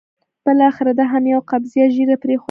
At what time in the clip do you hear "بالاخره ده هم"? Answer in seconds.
0.45-1.23